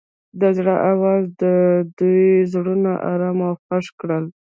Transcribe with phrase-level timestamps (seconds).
[0.39, 1.43] د زړه اواز د
[1.97, 4.25] دوی زړونه ارامه او خوښ کړل.